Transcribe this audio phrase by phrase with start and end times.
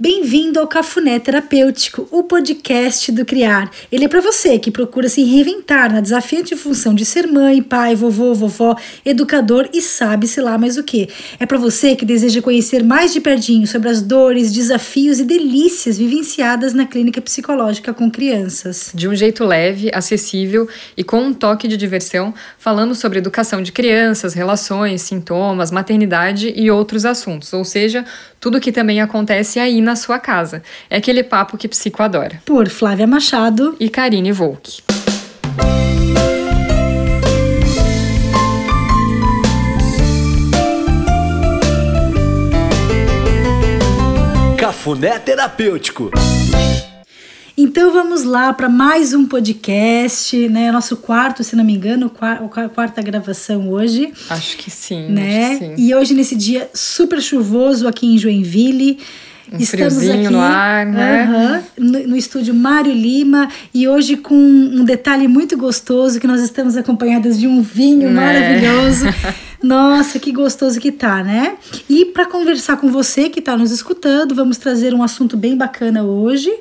[0.00, 3.68] Bem-vindo ao Cafuné Terapêutico, o podcast do Criar.
[3.90, 7.96] Ele é para você que procura se reinventar na desafiante função de ser mãe, pai,
[7.96, 11.08] vovô, vovó, educador e sabe-se lá mais o que.
[11.40, 15.98] É para você que deseja conhecer mais de pertinho sobre as dores, desafios e delícias
[15.98, 18.92] vivenciadas na clínica psicológica com crianças.
[18.94, 23.72] De um jeito leve, acessível e com um toque de diversão, falando sobre educação de
[23.72, 28.04] crianças, relações, sintomas, maternidade e outros assuntos, ou seja,
[28.40, 30.62] tudo que também acontece aí na sua casa.
[30.88, 32.40] É aquele papo que psico adora.
[32.44, 34.82] Por Flávia Machado e Karine Volk.
[44.56, 46.10] Cafuné Terapêutico.
[47.60, 50.70] Então vamos lá para mais um podcast, né?
[50.70, 54.12] Nosso quarto, se não me engano, a quarta gravação hoje.
[54.30, 55.58] Acho que sim, né?
[55.58, 55.74] Que sim.
[55.76, 59.00] E hoje nesse dia super chuvoso aqui em Joinville.
[59.52, 61.24] Um Estamos aqui no ar, né?
[61.24, 66.28] Uh -huh, no, no, estúdio Mário Lima e hoje com um detalhe muito gostoso que
[66.28, 68.12] nós estamos acompanhadas de um vinho é.
[68.12, 69.04] maravilhoso.
[69.60, 71.56] Nossa, que gostoso que tá, né?
[71.90, 76.04] E para conversar com você que está nos escutando, vamos trazer um assunto bem bacana
[76.04, 76.52] hoje.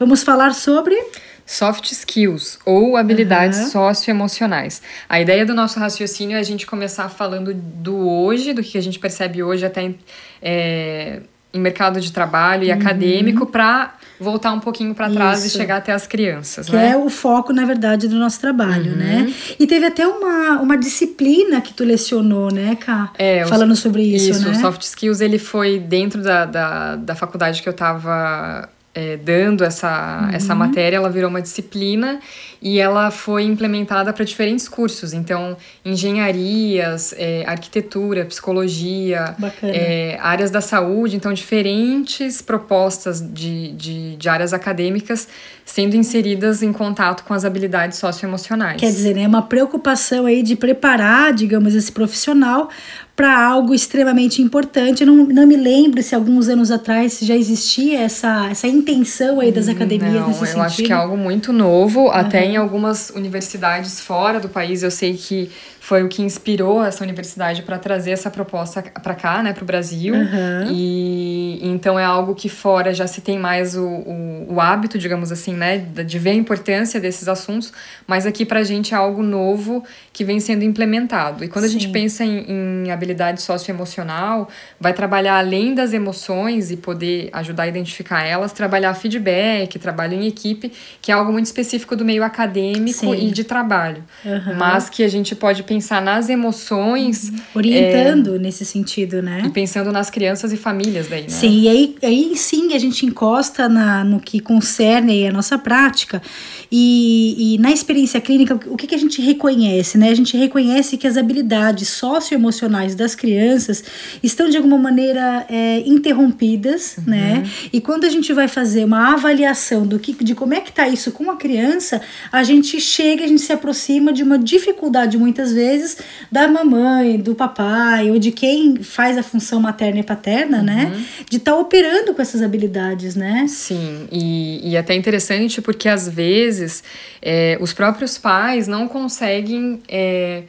[0.00, 0.98] Vamos falar sobre
[1.44, 3.66] soft skills ou habilidades uhum.
[3.66, 4.80] socioemocionais.
[5.06, 8.80] A ideia do nosso raciocínio é a gente começar falando do hoje, do que a
[8.80, 9.98] gente percebe hoje até em,
[10.40, 11.20] é,
[11.52, 12.78] em mercado de trabalho e uhum.
[12.78, 15.54] acadêmico para voltar um pouquinho para trás Isso.
[15.54, 16.92] e chegar até as crianças, que né?
[16.92, 19.16] é o foco na verdade do nosso trabalho, né?
[19.16, 19.24] uhum.
[19.26, 19.34] né?
[19.58, 23.12] E teve até uma, uma disciplina que tu lecionou, né, Ká?
[23.18, 24.52] É, falando sobre isso, isso né?
[24.52, 29.16] Isso, o soft skills ele foi dentro da, da, da faculdade que eu estava é,
[29.16, 30.34] dando essa, uhum.
[30.34, 32.20] essa matéria, ela virou uma disciplina
[32.60, 35.12] e ela foi implementada para diferentes cursos.
[35.12, 41.16] Então, engenharias, é, arquitetura, psicologia, é, áreas da saúde.
[41.16, 45.28] Então, diferentes propostas de, de, de, áreas acadêmicas
[45.70, 48.80] sendo inseridas em contato com as habilidades socioemocionais.
[48.80, 52.68] Quer dizer, é né, uma preocupação aí de preparar, digamos, esse profissional
[53.14, 55.02] para algo extremamente importante.
[55.02, 59.52] Eu não, não me lembro se alguns anos atrás já existia essa, essa intenção aí
[59.52, 60.62] das hum, academias não, nesse eu sentido.
[60.64, 62.10] acho que é algo muito novo, uhum.
[62.10, 64.82] até em algumas universidades fora do país.
[64.82, 65.50] Eu sei que
[65.80, 69.66] foi o que inspirou essa universidade para trazer essa proposta para cá, né, para o
[69.66, 70.14] Brasil.
[70.14, 70.70] Uhum.
[70.70, 75.32] E então é algo que fora já se tem mais o, o, o, hábito, digamos
[75.32, 77.70] assim, né, de ver a importância desses assuntos,
[78.06, 81.44] mas aqui para a gente é algo novo que vem sendo implementado.
[81.44, 81.70] E quando Sim.
[81.70, 84.48] a gente pensa em, em habilidade socioemocional,
[84.80, 90.26] vai trabalhar além das emoções e poder ajudar a identificar elas, trabalhar feedback, trabalho em
[90.26, 90.72] equipe,
[91.02, 93.28] que é algo muito específico do meio acadêmico Sim.
[93.28, 94.54] e de trabalho, uhum.
[94.56, 97.28] mas que a gente pode pensar nas emoções.
[97.28, 97.38] Uhum.
[97.56, 99.42] Orientando é, nesse sentido, né?
[99.44, 101.28] E pensando nas crianças e famílias daí, né?
[101.28, 106.22] Sim, e aí, aí sim a gente encosta na, no que concerne a nossa prática.
[106.70, 110.10] E, e na experiência clínica, o que, que a gente reconhece, né?
[110.10, 113.82] A gente reconhece que as habilidades socioemocionais das crianças
[114.22, 117.04] estão de alguma maneira é, interrompidas, uhum.
[117.06, 117.50] né?
[117.72, 120.88] E quando a gente vai fazer uma avaliação do que, de como é que tá
[120.88, 122.00] isso com a criança,
[122.30, 125.98] a gente chega, a gente se aproxima de uma dificuldade muitas vezes
[126.30, 130.84] da mamãe, do papai ou de quem faz a função materna e paterna, né?
[130.84, 130.90] uhum.
[130.90, 131.04] né?
[131.28, 133.46] De estar tá operando com essas habilidades, né?
[133.48, 135.29] Sim, e, e até interessante
[135.62, 136.82] porque às vezes
[137.22, 139.82] é, os próprios pais não conseguem.
[139.88, 140.42] É,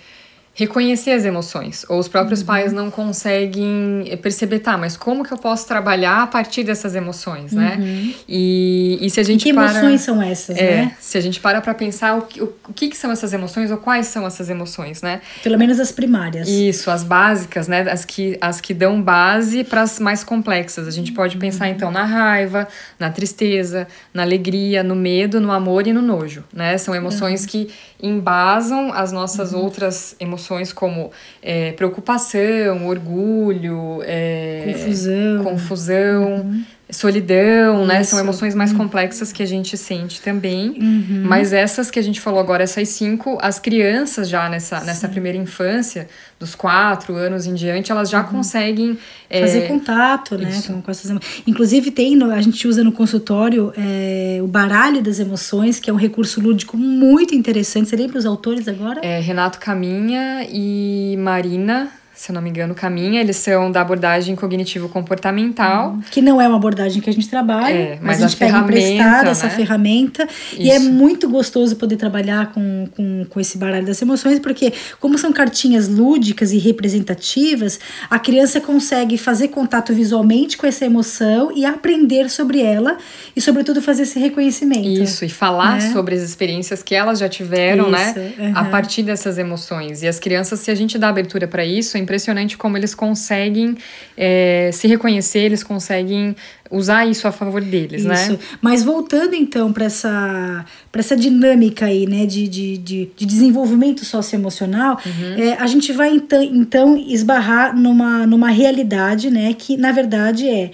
[0.53, 1.85] reconhecer as emoções.
[1.87, 2.45] Ou os próprios uhum.
[2.45, 7.53] pais não conseguem perceber, tá, mas como que eu posso trabalhar a partir dessas emoções,
[7.53, 7.77] né?
[7.79, 8.13] Uhum.
[8.27, 10.97] E, e se a gente e que para, emoções são essas, é, né?
[10.99, 13.71] Se a gente para pra pensar o que, o, o que, que são essas emoções
[13.71, 15.21] ou quais são essas emoções, né?
[15.41, 16.47] Pelo menos as primárias.
[16.49, 17.89] Isso, as básicas, né?
[17.89, 20.85] As que, as que dão base para as mais complexas.
[20.85, 21.71] A gente pode pensar, uhum.
[21.71, 22.67] então, na raiva,
[22.99, 26.77] na tristeza, na alegria, no medo, no amor e no nojo, né?
[26.77, 27.47] São emoções uhum.
[27.47, 27.69] que
[28.01, 29.61] embasam as nossas uhum.
[29.61, 36.35] outras emoções como é, preocupação, orgulho, é, confusão, confusão.
[36.35, 37.85] Uhum solidão, Isso.
[37.87, 38.03] né?
[38.03, 38.79] São emoções mais uhum.
[38.79, 40.69] complexas que a gente sente também.
[40.69, 41.23] Uhum.
[41.25, 45.37] Mas essas que a gente falou agora, essas cinco, as crianças já nessa, nessa primeira
[45.37, 46.07] infância,
[46.39, 48.27] dos quatro anos em diante, elas já uhum.
[48.27, 48.97] conseguem
[49.29, 50.61] é, fazer contato, né?
[50.67, 51.11] Com, com, essas
[51.47, 55.97] Inclusive tem, a gente usa no consultório é, o baralho das emoções, que é um
[55.97, 57.89] recurso lúdico muito interessante.
[57.89, 58.99] Você lembra os autores agora?
[59.03, 63.19] É Renato Caminha e Marina se eu não me engano, caminha.
[63.19, 65.93] Eles são da abordagem cognitivo-comportamental.
[65.93, 66.01] Uhum.
[66.11, 68.59] Que não é uma abordagem que a gente trabalha, é, mas, mas a gente pega
[68.59, 69.31] emprestada né?
[69.31, 70.25] essa ferramenta.
[70.51, 70.61] Isso.
[70.61, 75.17] E é muito gostoso poder trabalhar com, com, com esse baralho das emoções, porque como
[75.17, 81.65] são cartinhas lúdicas e representativas, a criança consegue fazer contato visualmente com essa emoção e
[81.65, 82.99] aprender sobre ela
[83.35, 84.87] e, sobretudo, fazer esse reconhecimento.
[84.87, 85.91] Isso, e falar né?
[85.91, 88.09] sobre as experiências que elas já tiveram, né?
[88.09, 88.33] isso, né?
[88.37, 88.57] Uhum.
[88.57, 90.03] A partir dessas emoções.
[90.03, 93.77] E as crianças, se a gente dá abertura para isso, é impressionante como eles conseguem
[94.17, 96.35] é, se reconhecer, eles conseguem
[96.69, 98.13] usar isso a favor deles, né?
[98.15, 98.33] isso.
[98.33, 98.39] né?
[98.61, 104.99] Mas voltando então para essa, essa dinâmica aí, né, de, de, de, de desenvolvimento socioemocional,
[105.05, 105.41] uhum.
[105.41, 110.71] é, a gente vai então, então esbarrar numa, numa realidade, né, que na verdade é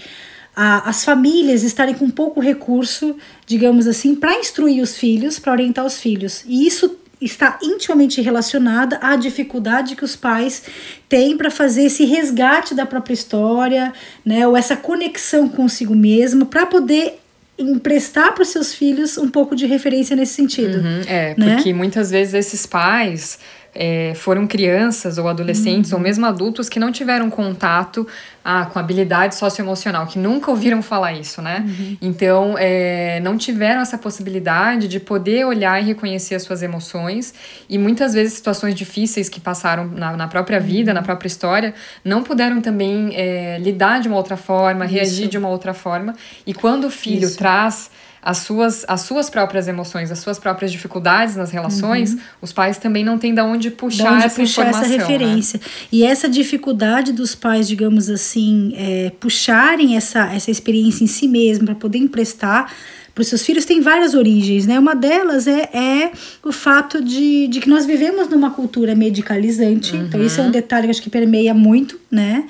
[0.55, 5.85] a, as famílias estarem com pouco recurso, digamos assim, para instruir os filhos, para orientar
[5.85, 6.43] os filhos.
[6.47, 10.63] E isso está intimamente relacionada à dificuldade que os pais
[11.09, 13.91] têm para fazer esse resgate da própria história,
[14.23, 17.19] né, ou essa conexão consigo mesmo, para poder
[17.57, 20.77] emprestar para os seus filhos um pouco de referência nesse sentido.
[20.77, 21.55] Uhum, é, né?
[21.55, 23.39] porque muitas vezes esses pais
[23.73, 25.97] é, foram crianças ou adolescentes uhum.
[25.97, 28.07] ou mesmo adultos que não tiveram contato
[28.49, 31.65] ah, com habilidade socioemocional, que nunca ouviram falar isso, né?
[31.67, 31.97] Uhum.
[32.01, 37.33] Então, é, não tiveram essa possibilidade de poder olhar e reconhecer as suas emoções
[37.67, 40.95] e muitas vezes situações difíceis que passaram na, na própria vida, uhum.
[40.95, 41.73] na própria história,
[42.05, 44.93] não puderam também é, lidar de uma outra forma, isso.
[44.93, 46.15] reagir de uma outra forma.
[46.45, 47.37] E quando o filho isso.
[47.37, 47.91] traz
[48.27, 52.19] as suas, as suas próprias emoções, as suas próprias dificuldades nas relações, uhum.
[52.41, 54.97] os pais também não têm de onde puxar onde essa puxar essa né?
[54.97, 55.61] referência.
[55.63, 55.65] Né?
[55.93, 58.36] E essa dificuldade dos pais, digamos assim,
[58.75, 62.71] é, puxarem essa, essa experiência em si mesmo para poder emprestar
[63.17, 64.77] para os seus filhos tem várias origens, né?
[64.77, 66.11] Uma delas é, é
[66.45, 70.03] o fato de, de que nós vivemos numa cultura medicalizante, uhum.
[70.03, 72.45] então isso é um detalhe que acho que permeia muito, né?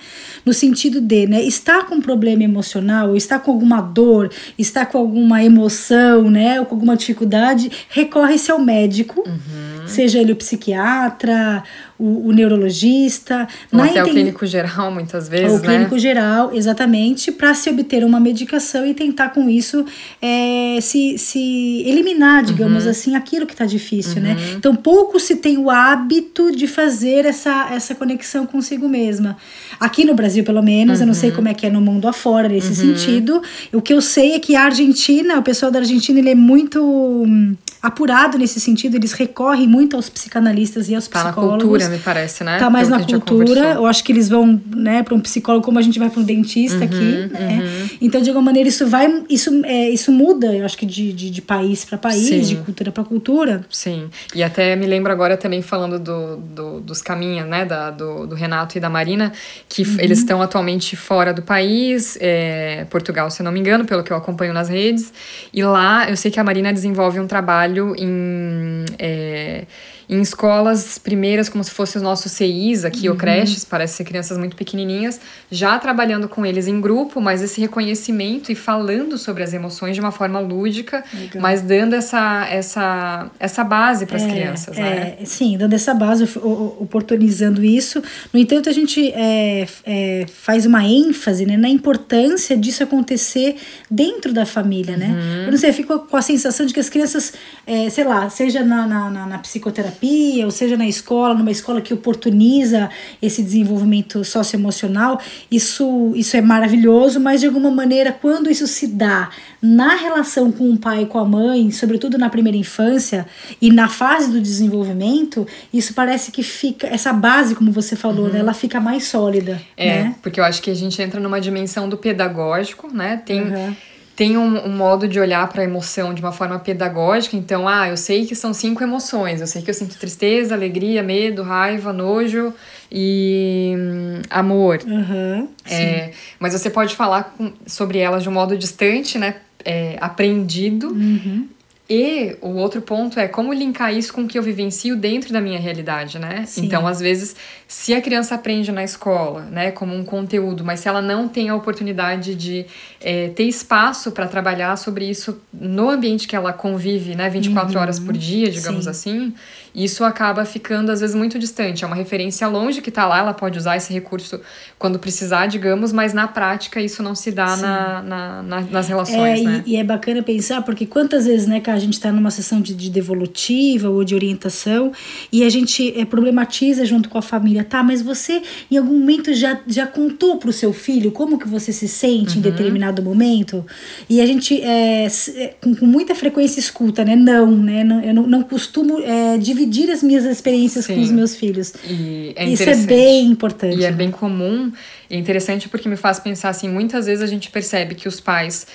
[0.47, 4.97] no sentido de, né, está com um problema emocional, está com alguma dor, está com
[4.97, 9.85] alguma emoção, né, ou com alguma dificuldade, recorre-se ao médico, uhum.
[9.85, 11.63] seja ele o psiquiatra,
[11.99, 13.45] o, o neurologista.
[13.73, 15.67] Ou até o clínico geral, muitas vezes, o né?
[15.67, 19.85] clínico geral, exatamente, para se obter uma medicação e tentar com isso
[20.21, 22.91] é, se, se eliminar, digamos uhum.
[22.91, 24.29] assim, aquilo que está difícil, né?
[24.29, 24.35] uhum.
[24.35, 24.53] né?
[24.55, 29.35] Então, pouco se tem o hábito de fazer essa, essa conexão consigo mesma.
[29.79, 31.03] Aqui no Brasil, pelo menos, uhum.
[31.03, 31.35] eu não sei uhum.
[31.35, 32.95] como é que é no mundo afora nesse uhum.
[32.97, 33.41] sentido.
[33.73, 36.81] O que eu sei é que a Argentina, o pessoal da Argentina, ele é muito
[36.81, 41.63] hum, apurado nesse sentido, eles recorrem muito aos psicanalistas e aos tá psicólogos.
[41.63, 42.57] Na cultura, me parece, né?
[42.57, 43.73] Tá mais Pelo na cultura.
[43.73, 46.23] Eu acho que eles vão, né, para um psicólogo como a gente vai para um
[46.23, 47.61] dentista uhum, aqui, né?
[47.61, 47.89] Uhum.
[48.01, 51.29] Então, de alguma maneira, isso vai, isso, é, isso muda, eu acho que de, de,
[51.29, 52.41] de país para país, Sim.
[52.41, 53.65] de cultura para cultura.
[53.69, 54.09] Sim.
[54.33, 58.35] E até me lembro agora também falando do, do dos caminhos, né, da, do, do
[58.35, 59.31] Renato e da Marina,
[59.67, 59.97] que uhum.
[59.99, 64.11] eles estão atualmente fora do país, é, Portugal, se eu não me engano, pelo que
[64.11, 65.11] eu acompanho nas redes.
[65.53, 68.85] E lá eu sei que a Marina desenvolve um trabalho em.
[68.97, 69.65] É,
[70.09, 73.13] em escolas primeiras, como se fossem os nossos CIs aqui, uhum.
[73.13, 75.19] ou creches, parece ser crianças muito pequenininhas,
[75.51, 79.99] já trabalhando com eles em grupo, mas esse reconhecimento e falando sobre as emoções de
[79.99, 81.41] uma forma lúdica, Legal.
[81.41, 85.17] mas dando essa, essa, essa base para as é, crianças, né?
[85.19, 88.01] É, sim, dando essa base, oportunizando isso.
[88.31, 93.57] No entanto, a gente é, é, faz uma ênfase né, na importância disso acontecer
[93.91, 95.07] dentro da família, né?
[95.07, 95.13] uhum.
[95.15, 95.45] né?
[95.47, 97.33] Eu não sei, eu fico com a sensação de que as crianças,
[97.65, 101.51] é, sei lá, seja na, na, na, na psicoterapia, terapia, ou seja na escola, numa
[101.51, 102.89] escola que oportuniza
[103.21, 105.19] esse desenvolvimento socioemocional,
[105.51, 109.29] isso, isso é maravilhoso, mas de alguma maneira, quando isso se dá
[109.61, 113.25] na relação com o pai e com a mãe, sobretudo na primeira infância
[113.61, 118.33] e na fase do desenvolvimento, isso parece que fica, essa base, como você falou, uhum.
[118.33, 119.59] né, ela fica mais sólida.
[119.75, 120.15] É, né?
[120.21, 123.21] porque eu acho que a gente entra numa dimensão do pedagógico, né?
[123.25, 123.41] Tem.
[123.41, 123.75] Uhum
[124.17, 127.37] tem um, um, modo de olhar para a emoção de uma forma pedagógica.
[127.37, 129.41] Então, ah, eu sei que são cinco emoções.
[129.41, 132.51] Eu sei que eu sinto tristeza, alegria, medo, raiva, nojo
[132.91, 134.79] e hum, amor.
[134.87, 139.35] Uhum, é, mas você pode falar com, sobre elas de um modo distante, né?
[139.63, 140.87] É, aprendido.
[140.87, 141.47] Uhum.
[141.89, 145.39] E o outro ponto é como linkar isso com o que eu vivencio dentro da
[145.39, 146.43] minha realidade, né?
[146.45, 146.65] Sim.
[146.65, 147.33] Então, às vezes,
[147.65, 151.47] se a criança aprende na escola, né, como um conteúdo, mas se ela não tem
[151.47, 152.65] a oportunidade de
[152.99, 157.81] é, ter espaço para trabalhar sobre isso no ambiente que ela convive, né, 24 uhum.
[157.81, 158.89] horas por dia, digamos Sim.
[158.89, 159.33] assim,
[159.77, 161.83] isso acaba ficando às vezes muito distante.
[161.83, 164.41] É uma referência longe que está lá, ela pode usar esse recurso
[164.79, 169.39] quando precisar, digamos, mas na prática isso não se dá na, na, na, nas relações.
[169.39, 169.63] É, né?
[169.67, 172.59] e, e, é bacana pensar, porque quantas vezes né, que a gente está numa sessão
[172.59, 174.91] de, de devolutiva ou de orientação
[175.31, 177.83] e a gente é, problematiza junto com a família, tá?
[177.83, 178.41] Mas você
[178.71, 182.33] em algum momento já, já contou para o seu filho como que você se sente
[182.33, 182.39] uhum.
[182.39, 183.63] em determinado momento?
[184.09, 187.15] E a gente é, é, com, com, muita frequência escuta, né?
[187.15, 187.83] Não, né?
[187.83, 190.95] Não, eu não, não costumo é, dividir as minhas experiências Sim.
[190.95, 191.73] com os meus filhos.
[191.83, 193.77] E é Isso é bem importante.
[193.77, 194.71] E é bem comum.
[195.09, 198.19] E é interessante porque me faz pensar assim, muitas vezes a gente percebe que os
[198.19, 198.67] pais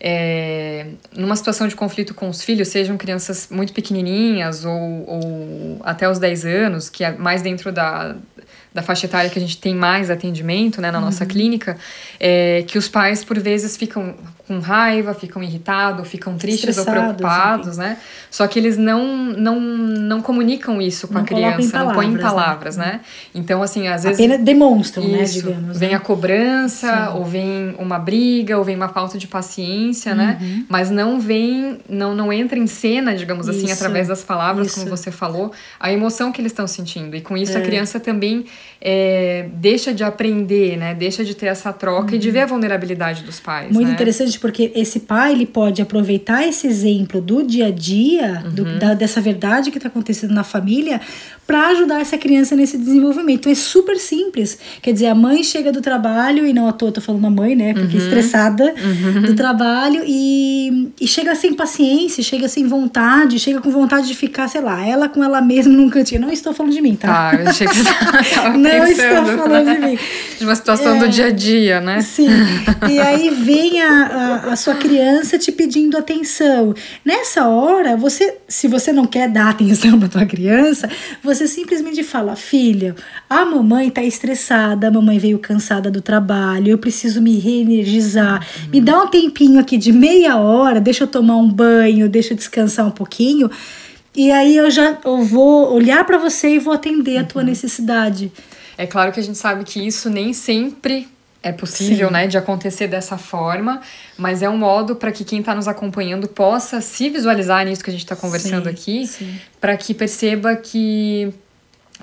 [0.00, 0.86] é,
[1.16, 6.18] numa situação de conflito com os filhos, sejam crianças muito pequenininhas ou, ou até os
[6.18, 8.14] 10 anos, que é mais dentro da,
[8.72, 11.30] da faixa etária que a gente tem mais atendimento né, na nossa uhum.
[11.30, 11.76] clínica,
[12.20, 14.14] é, que os pais, por vezes, ficam
[14.48, 17.80] com raiva, ficam irritados, ficam tristes ou preocupados, enfim.
[17.80, 17.98] né?
[18.30, 22.14] Só que eles não, não, não comunicam isso com não a criança, palavras, não põem
[22.14, 22.86] em palavras, né?
[22.88, 23.00] né?
[23.34, 24.18] Então, assim, às vezes.
[24.18, 25.52] Apenas demonstram, né, isso, né?
[25.52, 25.78] Digamos.
[25.78, 25.94] Vem né?
[25.94, 27.18] a cobrança, Sim.
[27.18, 30.38] ou vem uma briga, ou vem uma falta de paciência, né?
[30.40, 30.46] uhum.
[30.46, 30.64] né?
[30.68, 34.76] Mas não vem, não, não entra em cena, digamos assim, isso, através das palavras, isso.
[34.76, 37.14] como você falou, a emoção que eles estão sentindo.
[37.14, 37.60] E com isso é.
[37.60, 38.46] a criança também
[38.80, 40.94] é, deixa de aprender, né?
[40.94, 42.16] Deixa de ter essa troca uhum.
[42.16, 43.70] e de ver a vulnerabilidade dos pais.
[43.72, 43.94] Muito né?
[43.94, 48.50] interessante porque esse pai ele pode aproveitar esse exemplo do dia a dia, uhum.
[48.50, 51.00] do, da, dessa verdade que está acontecendo na família,
[51.46, 53.40] para ajudar essa criança nesse desenvolvimento.
[53.40, 54.58] Então é super simples.
[54.82, 57.56] Quer dizer, a mãe chega do trabalho, e não à toa tô falando a mãe,
[57.56, 57.72] né?
[57.72, 58.02] Porque uhum.
[58.02, 59.22] estressada uhum.
[59.22, 64.46] do trabalho e, e chega sem paciência, chega sem vontade, chega com vontade de ficar,
[64.48, 66.20] sei lá, ela com ela mesma num cantinho.
[66.20, 67.08] Não estou falando de mim, tá?
[67.08, 67.88] Tá, eu achei que você
[68.58, 69.98] Não pensando, estou falando de mim.
[70.38, 72.00] De uma situação é, do dia a dia, né?
[72.02, 72.28] Sim.
[72.90, 76.74] E aí vem a, a, a sua criança te pedindo atenção.
[77.04, 80.88] Nessa hora, você, se você não quer dar atenção para tua criança,
[81.22, 82.94] você simplesmente fala: filha,
[83.28, 88.46] a mamãe tá estressada, a mamãe veio cansada do trabalho, eu preciso me reenergizar.
[88.72, 92.36] Me dá um tempinho aqui de meia hora, deixa eu tomar um banho, deixa eu
[92.36, 93.50] descansar um pouquinho.
[94.14, 97.48] E aí eu já eu vou olhar para você e vou atender a tua uhum.
[97.48, 98.32] necessidade.
[98.76, 101.06] É claro que a gente sabe que isso nem sempre
[101.42, 102.12] é possível, Sim.
[102.12, 103.80] né, de acontecer dessa forma,
[104.16, 107.90] mas é um modo para que quem está nos acompanhando possa se visualizar nisso que
[107.90, 109.10] a gente está conversando sim, aqui,
[109.60, 111.32] para que perceba que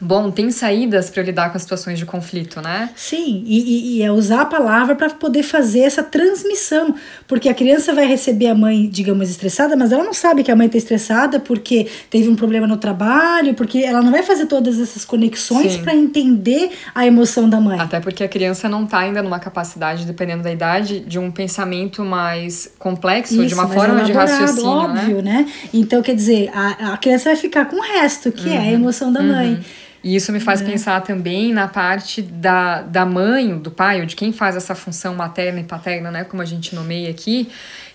[0.02, 2.90] Bom, tem saídas para lidar com as situações de conflito, né?
[2.96, 6.96] Sim, e, e, é usar a palavra para poder fazer essa transmissão.
[7.26, 10.56] Porque a criança vai receber a mãe, digamos, estressada, mas ela não sabe que a
[10.56, 14.82] mãe está estressada porque teve um problema no trabalho, porque ela não vai fazer todas
[14.82, 17.80] essas conexões para entender a emoção da mãe.
[17.80, 22.04] Até porque a criança não está ainda numa capacidade, dependendo da idade, de um pensamento
[22.04, 24.64] mais complexo, Isso, de uma forma de raciocínio.
[24.66, 24.70] Né?
[24.70, 25.46] Óbvio, né?
[25.46, 25.52] né?
[25.74, 28.56] Então, quer dizer, a, a criança vai ficar com o resto, que uhum.
[28.56, 28.74] é a uhum.
[28.74, 29.28] emoção da uhum.
[29.28, 29.66] mãe.
[30.06, 30.68] E isso me faz uhum.
[30.68, 35.16] pensar também na parte da, da mãe, do pai, ou de quem faz essa função
[35.16, 37.50] materna e paterna, né, como a gente nomeia aqui,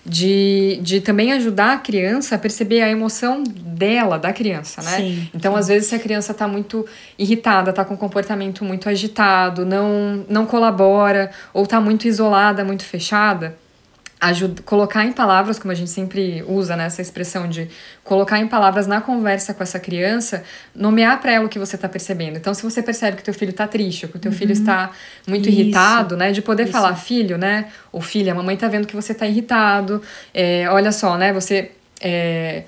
[0.05, 4.97] de, de também ajudar a criança a perceber a emoção dela, da criança, né?
[4.97, 5.59] Sim, então, sim.
[5.59, 6.85] às vezes, se a criança está muito
[7.17, 12.83] irritada, está com um comportamento muito agitado, não, não colabora, ou está muito isolada, muito
[12.83, 13.55] fechada,
[14.21, 17.67] ajuda, colocar em palavras, como a gente sempre usa nessa né, expressão de
[18.03, 20.43] colocar em palavras na conversa com essa criança,
[20.75, 22.37] nomear para ela o que você está percebendo.
[22.37, 24.37] Então, se você percebe que teu filho está triste, ou que o teu uhum.
[24.37, 24.91] filho está
[25.27, 25.59] muito Isso.
[25.59, 26.71] irritado, né, de poder Isso.
[26.71, 30.91] falar, filho, né, ou filha, a mamãe está vendo que você está irritado, é, olha
[30.91, 32.63] só, né, você é,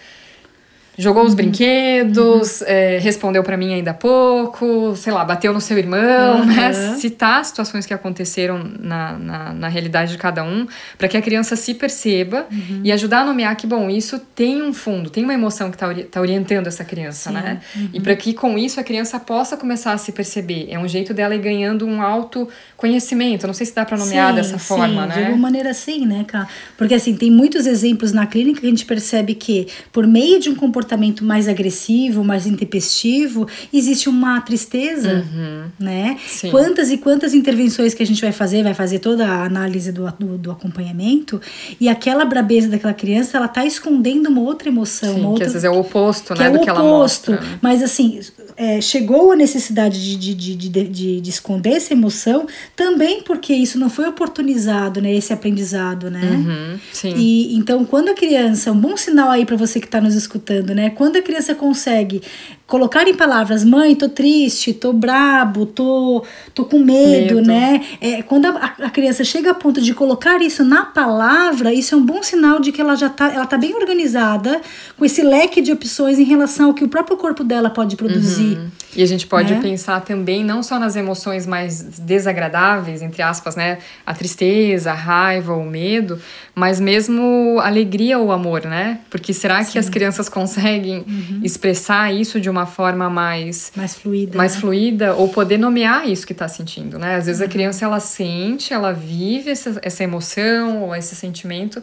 [0.96, 1.38] Jogou os uhum.
[1.38, 2.68] brinquedos, uhum.
[2.68, 6.46] é, respondeu para mim ainda há pouco, sei lá, bateu no seu irmão, uhum.
[6.46, 6.72] né?
[6.98, 11.56] Citar situações que aconteceram na, na, na realidade de cada um, para que a criança
[11.56, 12.82] se perceba uhum.
[12.84, 15.88] e ajudar a nomear que, bom, isso tem um fundo, tem uma emoção que está
[15.88, 17.38] ori tá orientando essa criança, Sim.
[17.38, 17.62] né?
[17.92, 18.04] E uhum.
[18.04, 20.68] para que com isso a criança possa começar a se perceber.
[20.70, 23.48] É um jeito dela ir ganhando um autoconhecimento.
[23.48, 25.16] Não sei se dá para nomear sim, dessa forma, sim, né?
[25.16, 26.48] De alguma maneira, sim, né, cara?
[26.78, 30.52] Porque assim, tem muitos exemplos na clínica que a gente percebe que, por meio de
[30.52, 35.64] um comportamento comportamento mais agressivo, mais intempestivo, existe uma tristeza, uhum.
[35.80, 36.18] né?
[36.28, 36.52] Sim.
[36.52, 40.12] Quantas e quantas intervenções que a gente vai fazer, vai fazer toda a análise do,
[40.20, 41.42] do, do acompanhamento,
[41.80, 45.14] e aquela brabeza daquela criança, ela tá escondendo uma outra emoção.
[45.14, 47.42] Sim, uma outra, que às vezes é o oposto, né, é do que ela mostra.
[47.62, 48.20] Mas assim,
[48.58, 53.80] é, chegou a necessidade de, de, de, de, de esconder essa emoção, também porque isso
[53.80, 55.14] não foi oportunizado, né?
[55.14, 56.22] Esse aprendizado, né?
[56.22, 57.14] Uhum, sim.
[57.16, 60.73] E então, quando a criança, um bom sinal aí para você que está nos escutando,
[60.74, 60.90] falando, né?
[60.90, 62.22] Quando a criança consegue
[62.66, 67.42] colocar em palavras, mãe, tô triste, tô brabo, tô, tô com medo, medo.
[67.42, 67.82] né?
[68.02, 71.98] É, quando a, a, criança chega a ponto de colocar isso na palavra, isso é
[71.98, 74.60] um bom sinal de que ela já tá, ela tá bem organizada
[74.98, 78.58] com esse leque de opções em relação ao que o próprio corpo dela pode produzir.
[78.58, 78.68] Uhum.
[78.96, 79.60] E a gente pode né?
[79.60, 83.80] pensar também não só nas emoções mais desagradáveis, entre aspas, né?
[84.06, 86.20] A tristeza, a raiva, o medo,
[86.54, 89.00] mas mesmo alegria ou amor, né?
[89.10, 89.72] Porque será Sim.
[89.72, 91.42] que as crianças conseguem uhum.
[91.44, 94.62] expressar isso de uma forma mais mais fluida, mais né?
[94.62, 97.16] fluida ou poder nomear isso que está sentindo, né?
[97.16, 97.48] Às vezes uhum.
[97.48, 101.82] a criança ela sente, ela vive essa, essa emoção ou esse sentimento,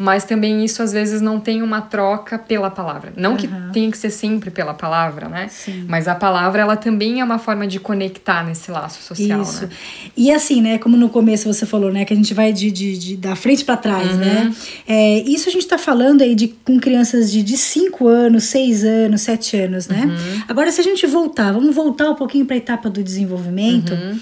[0.00, 3.12] mas também isso às vezes não tem uma troca pela palavra.
[3.18, 3.36] Não uhum.
[3.36, 5.48] que tenha que ser sempre pela palavra, né?
[5.50, 5.84] Sim.
[5.86, 9.66] Mas a palavra ela também é uma forma de conectar nesse laço social, isso.
[9.66, 9.70] né?
[10.16, 12.96] E assim, né, como no começo você falou, né, que a gente vai de, de,
[12.96, 14.44] de da frente para trás, né?
[14.44, 14.44] uhum.
[14.48, 14.54] né?
[14.88, 19.20] É, isso a gente está falando aí de com crianças de 5 anos, 6 anos,
[19.20, 20.06] 7 anos, né?
[20.06, 20.42] Uhum.
[20.48, 23.92] Agora se a gente voltar, vamos voltar um pouquinho para a etapa do desenvolvimento.
[23.92, 24.18] Uhum.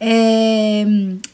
[0.00, 0.84] É,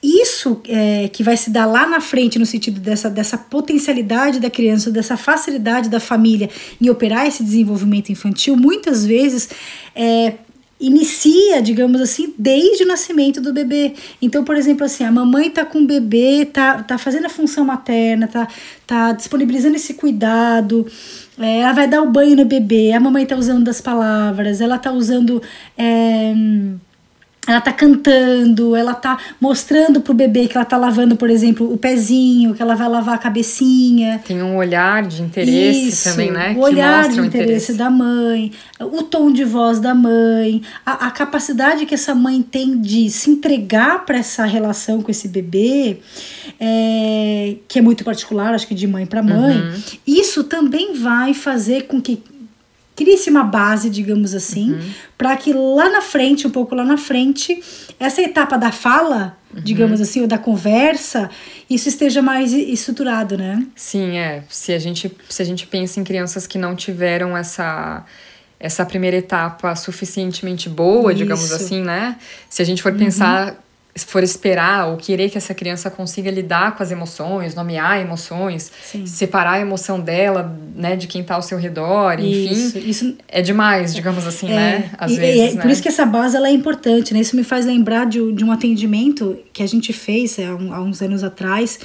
[0.02, 4.50] isso é, que vai se dar lá na frente, no sentido dessa, dessa potencialidade da
[4.50, 6.50] criança, dessa facilidade da família
[6.80, 9.48] em operar esse desenvolvimento infantil, muitas vezes
[9.94, 10.34] é,
[10.80, 13.94] inicia, digamos assim, desde o nascimento do bebê.
[14.22, 17.64] Então, por exemplo, assim, a mamãe tá com o bebê, tá, tá fazendo a função
[17.64, 18.46] materna, tá,
[18.86, 20.86] tá disponibilizando esse cuidado,
[21.38, 24.78] é, ela vai dar o banho no bebê, a mamãe tá usando das palavras, ela
[24.78, 25.42] tá usando.
[25.76, 26.32] É,
[27.48, 31.78] ela tá cantando, ela tá mostrando pro bebê que ela tá lavando, por exemplo, o
[31.78, 34.20] pezinho, que ela vai lavar a cabecinha.
[34.26, 36.54] Tem um olhar de interesse Isso, também, né?
[36.54, 41.10] O olhar de interesse, interesse, da mãe, o tom de voz da mãe, a, a
[41.10, 46.00] capacidade que essa mãe tem de se entregar para essa relação com esse bebê,
[46.60, 49.56] é, que é muito particular, acho que de mãe para mãe.
[49.58, 49.82] Uhum.
[50.06, 52.22] Isso também vai fazer com que
[52.98, 54.90] crie-se uma base, digamos assim, uhum.
[55.16, 57.62] para que lá na frente, um pouco lá na frente,
[58.00, 59.60] essa etapa da fala, uhum.
[59.62, 61.30] digamos assim, ou da conversa,
[61.70, 63.64] isso esteja mais estruturado, né?
[63.76, 64.42] Sim, é.
[64.48, 68.04] Se a gente, se a gente pensa em crianças que não tiveram essa
[68.60, 71.18] essa primeira etapa suficientemente boa, isso.
[71.22, 72.16] digamos assim, né?
[72.50, 72.98] Se a gente for uhum.
[72.98, 73.56] pensar
[74.04, 79.06] for esperar ou querer que essa criança consiga lidar com as emoções, nomear emoções, Sim.
[79.06, 83.40] separar a emoção dela, né, de quem está ao seu redor, enfim, isso, isso é
[83.40, 85.62] demais, digamos assim, é, né, às e, vezes, é, né?
[85.62, 88.44] Por isso que essa base ela é importante, né, isso me faz lembrar de, de
[88.44, 91.78] um atendimento que a gente fez há, há uns anos atrás,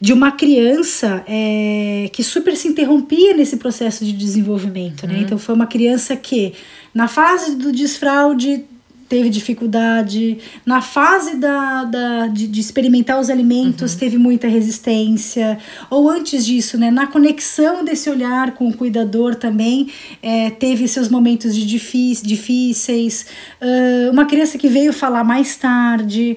[0.00, 5.14] de uma criança é, que super se interrompia nesse processo de desenvolvimento, né?
[5.14, 5.18] uhum.
[5.20, 5.24] né?
[5.24, 6.52] Então foi uma criança que
[6.94, 8.64] na fase do desfraude
[9.08, 10.38] teve dificuldade.
[10.64, 13.98] Na fase da, da, de, de experimentar os alimentos, uhum.
[13.98, 15.58] teve muita resistência.
[15.90, 19.88] Ou antes disso, né, na conexão desse olhar com o cuidador também,
[20.22, 23.26] é, teve seus momentos de difíceis.
[23.60, 26.36] Uh, uma criança que veio falar mais tarde.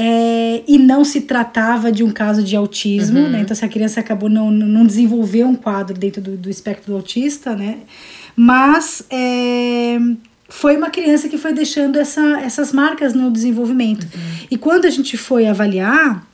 [0.00, 3.30] É, e não se tratava de um caso de autismo, uhum.
[3.30, 3.40] né?
[3.40, 7.56] Então, essa criança acabou não, não desenvolver um quadro dentro do, do espectro do autista,
[7.56, 7.78] né?
[8.36, 9.98] Mas é,
[10.48, 14.04] foi uma criança que foi deixando essa, essas marcas no desenvolvimento.
[14.04, 14.46] Uhum.
[14.50, 16.26] E quando a gente foi avaliar,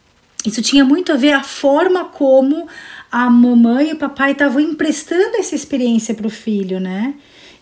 [0.46, 2.68] isso tinha muito a ver a forma como
[3.11, 7.14] a mamãe e o papai estavam emprestando essa experiência para o filho, né?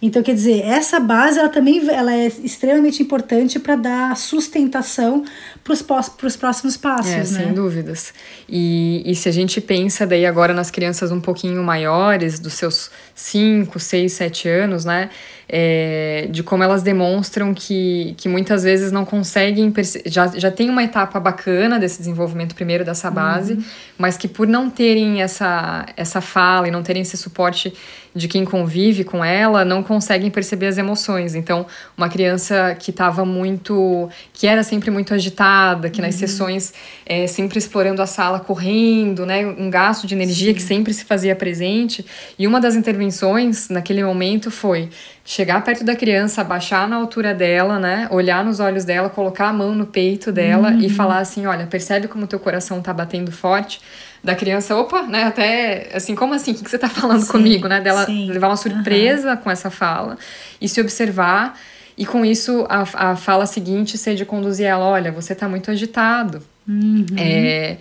[0.04, 5.22] Então, quer dizer, essa base ela também ela é extremamente importante para dar sustentação
[5.62, 7.24] para os próximos passos, é, né?
[7.24, 8.12] Sem dúvidas.
[8.48, 12.90] E, e se a gente pensa daí agora nas crianças um pouquinho maiores, dos seus
[13.14, 15.08] 5, 6, 7 anos, né?
[15.54, 19.70] É, de como elas demonstram que, que muitas vezes não conseguem.
[20.06, 23.64] Já, já tem uma etapa bacana desse desenvolvimento primeiro dessa base, uhum.
[23.98, 27.70] mas que por não terem essa, essa fala e não terem esse suporte
[28.14, 31.34] de quem convive com ela não conseguem perceber as emoções.
[31.34, 34.08] Então, uma criança que estava muito.
[34.32, 36.06] que era sempre muito agitada, que uhum.
[36.06, 36.74] nas sessões
[37.06, 39.46] é, sempre explorando a sala, correndo, né?
[39.46, 40.54] Um gasto de energia Sim.
[40.54, 42.04] que sempre se fazia presente.
[42.38, 44.90] E uma das intervenções naquele momento foi
[45.24, 48.08] chegar perto da criança, abaixar na altura dela, né?
[48.10, 50.80] Olhar nos olhos dela, colocar a mão no peito dela uhum.
[50.80, 53.80] e falar assim: olha, percebe como teu coração está batendo forte
[54.22, 55.24] da criança, opa, né?
[55.24, 56.52] Até assim, como assim?
[56.52, 57.80] O que, que você tá falando sim, comigo, né?
[57.80, 58.30] Dela sim.
[58.30, 59.36] levar uma surpresa uhum.
[59.36, 60.16] com essa fala
[60.60, 61.58] e se observar.
[61.96, 65.70] E com isso, a, a fala seguinte ser de conduzir ela: olha, você tá muito
[65.70, 66.42] agitado.
[66.66, 67.06] Uhum.
[67.16, 67.76] É,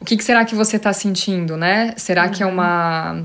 [0.00, 1.94] o que, que, será que você tá sentindo, né?
[1.96, 2.30] Será uhum.
[2.30, 3.22] que é uma.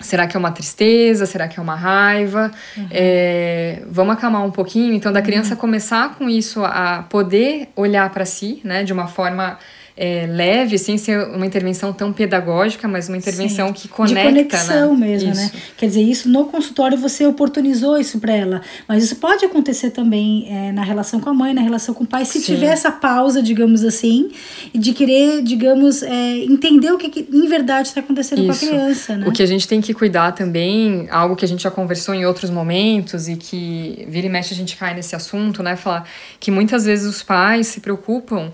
[0.00, 1.26] Será que é uma tristeza?
[1.26, 2.52] Será que é uma raiva?
[2.76, 2.86] Uhum.
[2.90, 4.94] É, vamos acalmar um pouquinho.
[4.94, 5.60] Então, da criança uhum.
[5.60, 9.58] começar com isso a poder olhar para si, né, de uma forma
[10.00, 13.72] é, leve, sem ser uma intervenção tão pedagógica, mas uma intervenção Sim.
[13.72, 14.30] que conecta.
[14.30, 15.06] De conexão né?
[15.08, 15.42] mesmo, né?
[15.44, 15.56] isso.
[15.56, 15.62] né?
[15.76, 20.46] Quer dizer, isso no consultório você oportunizou isso para ela, mas isso pode acontecer também
[20.48, 22.54] é, na relação com a mãe, na relação com o pai, se Sim.
[22.54, 24.30] tiver essa pausa, digamos assim,
[24.72, 28.60] de querer, digamos, é, entender o que, que em verdade está acontecendo isso.
[28.60, 29.26] com a criança, né?
[29.26, 32.24] O que a gente tem que cuidar também, algo que a gente já conversou em
[32.24, 35.74] outros momentos e que vira e mexe a gente cai nesse assunto, né?
[35.74, 36.08] Falar
[36.38, 38.52] que muitas vezes os pais se preocupam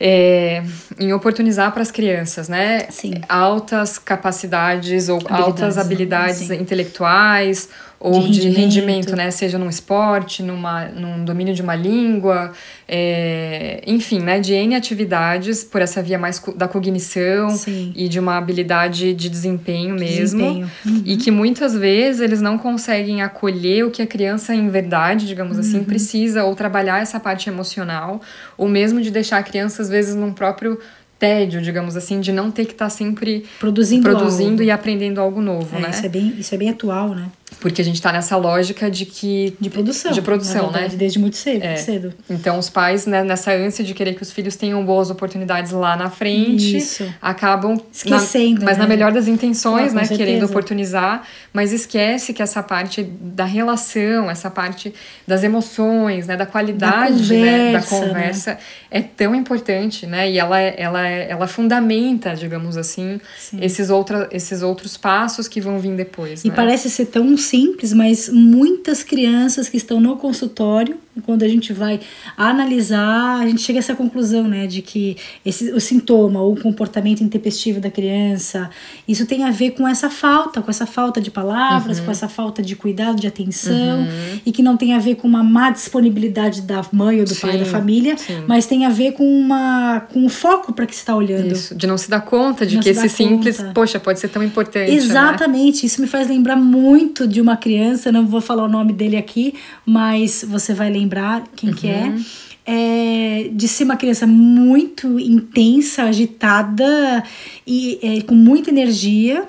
[0.00, 0.62] é,
[0.98, 2.86] em oportunizar para as crianças, né?
[2.90, 3.14] Sim.
[3.28, 7.68] Altas capacidades ou habilidades, altas habilidades intelectuais
[8.00, 8.56] ou de, de rendimento.
[8.56, 9.16] rendimento.
[9.16, 9.30] né?
[9.30, 12.52] Seja num esporte, numa, num domínio de uma língua,
[12.86, 14.38] é, enfim, né?
[14.38, 17.92] De N atividades por essa via mais da cognição Sim.
[17.96, 20.38] e de uma habilidade de desempenho mesmo.
[20.38, 20.70] Desempenho.
[20.86, 21.02] Uhum.
[21.04, 25.58] E que muitas vezes eles não conseguem acolher o que a criança, em verdade, digamos
[25.58, 25.76] assim, uhum.
[25.78, 28.20] assim, precisa, ou trabalhar essa parte emocional,
[28.56, 30.78] ou mesmo de deixar a criança, às vezes, num próprio
[31.18, 35.40] tédio, digamos assim, de não ter que estar tá sempre produzindo, produzindo e aprendendo algo
[35.40, 35.90] novo, é, né?
[35.90, 37.26] Isso é, bem, isso é bem atual, né?
[37.60, 39.56] Porque a gente está nessa lógica de que.
[39.60, 40.12] De produção.
[40.12, 40.98] De produção, verdade, né?
[40.98, 41.64] Desde muito cedo.
[41.64, 41.76] É.
[41.76, 42.14] cedo.
[42.28, 45.96] Então, os pais, né, nessa ânsia de querer que os filhos tenham boas oportunidades lá
[45.96, 47.12] na frente, Isso.
[47.20, 47.76] acabam.
[47.92, 48.60] Esquecendo.
[48.60, 48.84] Na, mas né?
[48.84, 50.04] na melhor das intenções, ah, né?
[50.04, 50.18] Certeza.
[50.18, 54.94] Querendo oportunizar, mas esquece que essa parte da relação, essa parte
[55.26, 56.36] das emoções, né?
[56.36, 58.58] Da qualidade da conversa, né, da conversa né?
[58.90, 60.30] é tão importante, né?
[60.30, 63.20] E ela, ela, ela fundamenta, digamos assim,
[63.60, 66.44] esses, outra, esses outros passos que vão vir depois.
[66.44, 66.54] E né?
[66.54, 72.00] parece ser tão simples, mas muitas crianças que estão no consultório, quando a gente vai
[72.36, 76.60] analisar, a gente chega a essa conclusão, né, de que esse, o sintoma ou o
[76.60, 78.70] comportamento intempestivo da criança,
[79.06, 82.06] isso tem a ver com essa falta, com essa falta de palavras, uhum.
[82.06, 84.40] com essa falta de cuidado, de atenção, uhum.
[84.44, 87.40] e que não tem a ver com uma má disponibilidade da mãe ou do sim,
[87.40, 88.44] pai da família, sim.
[88.46, 91.52] mas tem a ver com uma com o foco para que está olhando.
[91.52, 93.72] Isso, de não se dar conta de, de que esse simples, conta.
[93.72, 94.90] poxa, pode ser tão importante.
[94.90, 94.96] Né?
[94.96, 95.86] Exatamente, né?
[95.86, 99.54] isso me faz lembrar muito de uma criança, não vou falar o nome dele aqui,
[99.84, 101.74] mas você vai lembrar quem uhum.
[101.76, 102.04] que é.
[102.04, 102.24] Uhum.
[102.70, 107.24] É, de ser uma criança muito intensa, agitada
[107.66, 109.46] e é, com muita energia.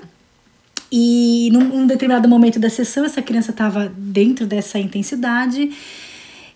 [0.90, 5.70] E num, num, determinado momento da sessão, essa criança estava dentro dessa intensidade.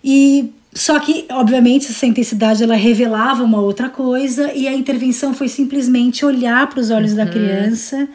[0.03, 5.47] E só que, obviamente, essa intensidade ela revelava uma outra coisa, e a intervenção foi
[5.47, 7.17] simplesmente olhar para os olhos uhum.
[7.17, 8.09] da criança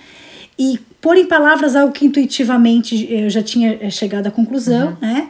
[0.59, 4.97] e pôr em palavras algo que intuitivamente eu já tinha eh, chegado à conclusão, uhum.
[5.01, 5.29] né?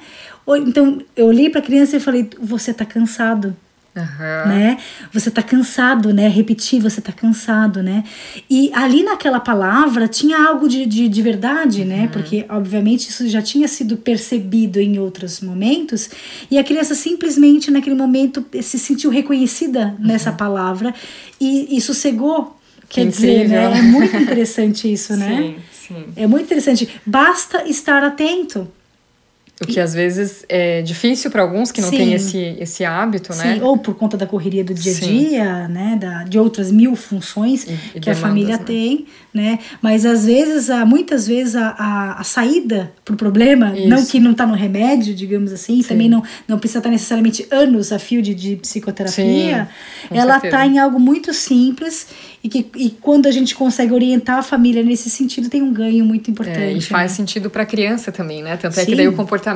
[0.66, 3.56] Então eu olhei para a criança e falei: Você está cansado.
[3.94, 4.48] Uhum.
[4.48, 4.78] Né?
[5.12, 6.28] Você tá cansado, né?
[6.28, 8.04] Repetir, você tá cansado, né?
[8.48, 11.94] E ali naquela palavra tinha algo de, de, de verdade, né?
[11.94, 12.00] uhum.
[12.02, 12.09] né?
[12.12, 16.09] Porque, obviamente, isso já tinha sido percebido em outros momentos,
[16.48, 20.06] e a criança simplesmente naquele momento se sentiu reconhecida uhum.
[20.06, 20.94] nessa palavra
[21.40, 22.60] e, e sossegou.
[22.90, 23.64] Quer dizer, né?
[23.79, 25.55] É muito interessante isso, né?
[25.81, 26.05] Sim, sim.
[26.16, 27.00] É muito interessante.
[27.07, 28.68] Basta estar atento.
[29.62, 33.42] O que às vezes é difícil para alguns que não têm esse, esse hábito, Sim,
[33.42, 33.59] né?
[33.62, 35.73] ou por conta da correria do dia a dia, Sim.
[35.75, 35.99] né?
[36.01, 38.64] Da, de outras mil funções e, e que demandas, a família né?
[38.64, 39.59] tem, né?
[39.83, 43.87] Mas às vezes, muitas vezes, a, a, a saída para o problema, Isso.
[43.87, 45.88] não que não está no remédio, digamos assim, Sim.
[45.88, 49.68] também não, não precisa estar necessariamente anos a fio de, de psicoterapia,
[50.11, 52.07] ela está em algo muito simples
[52.42, 56.03] e que e quando a gente consegue orientar a família nesse sentido, tem um ganho
[56.03, 56.59] muito importante.
[56.59, 57.16] É, e faz né?
[57.18, 58.57] sentido para a criança também, né?
[58.57, 59.49] Tanto é que daí o comportamento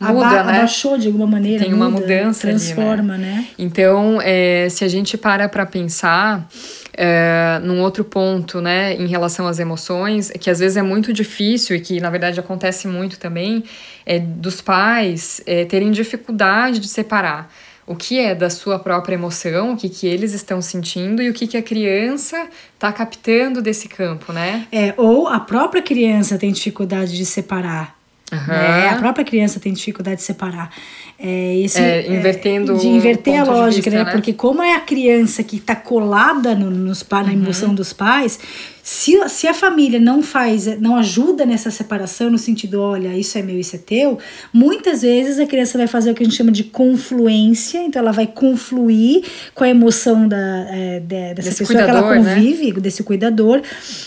[0.00, 0.58] muda, Aba né?
[0.58, 1.64] Abaixou de alguma maneira.
[1.64, 3.34] Tem uma mudança transforma, ali, né?
[3.34, 3.46] né?
[3.58, 6.48] Então, é, se a gente para para pensar
[6.96, 11.76] é, num outro ponto, né, em relação às emoções, que às vezes é muito difícil
[11.76, 13.64] e que na verdade acontece muito também,
[14.06, 17.50] é dos pais é, terem dificuldade de separar
[17.86, 21.34] o que é da sua própria emoção, o que, que eles estão sentindo e o
[21.34, 24.66] que, que a criança está captando desse campo, né?
[24.72, 27.94] É, ou a própria criança tem dificuldade de separar.
[28.34, 28.46] Uhum.
[28.48, 28.88] Né?
[28.88, 30.70] A própria criança tem dificuldade de separar.
[31.18, 34.04] É, esse, é, invertendo é, de inverter a lógica, vista, né?
[34.04, 34.12] né?
[34.12, 37.30] Porque como é a criança que está colada no, nos, na uhum.
[37.30, 38.38] emoção dos pais,
[38.86, 43.42] se, se a família não faz, não ajuda nessa separação, no sentido, olha, isso é
[43.42, 44.18] meu, isso é teu,
[44.52, 48.12] muitas vezes a criança vai fazer o que a gente chama de confluência, então ela
[48.12, 50.36] vai confluir com a emoção da,
[50.68, 52.34] é, de, dessa desse pessoa que ela né?
[52.34, 52.80] convive, né?
[52.80, 53.62] desse cuidador,